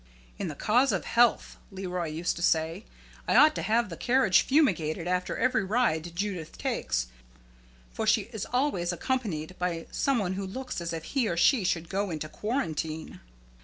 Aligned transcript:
"In 0.39 0.47
the 0.47 0.55
cause 0.55 0.91
of 0.91 1.05
health," 1.05 1.57
Leroy 1.69 2.07
used 2.07 2.35
to 2.37 2.41
say, 2.41 2.85
"I 3.27 3.35
ought 3.35 3.53
to 3.53 3.61
have 3.61 3.89
the 3.89 3.95
carriage 3.95 4.41
fumigated 4.41 5.07
after 5.07 5.37
every 5.37 5.63
ride 5.63 6.15
Judith 6.15 6.57
takes, 6.57 7.05
for 7.93 8.07
she 8.07 8.21
is 8.33 8.47
always 8.51 8.91
accompanied 8.91 9.55
by 9.59 9.85
some 9.91 10.17
one 10.17 10.33
who 10.33 10.47
looks 10.47 10.81
as 10.81 10.91
if 10.91 11.03
he 11.03 11.27
or 11.29 11.37
she 11.37 11.63
should 11.63 11.87
go 11.87 12.09
into 12.09 12.27
quarantine." 12.27 13.19